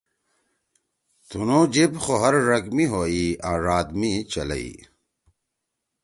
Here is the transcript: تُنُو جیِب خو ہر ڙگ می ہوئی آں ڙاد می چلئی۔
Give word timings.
تُنُو 1.27 1.59
جیِب 1.73 1.93
خو 2.03 2.13
ہر 2.21 2.35
ڙگ 2.47 2.65
می 2.75 2.85
ہوئی 2.91 3.25
آں 3.49 3.57
ڙاد 3.63 3.87
می 3.99 4.11
چلئی۔ 4.31 4.71